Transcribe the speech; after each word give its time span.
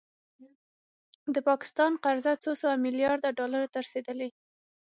د 1.33 1.35
پاکستان 1.49 1.91
قرضه 2.03 2.33
څو 2.43 2.51
سوه 2.61 2.75
میلیارده 2.85 3.29
ډالرو 3.37 3.71
ته 3.73 3.79
رسیدلې 3.85 4.29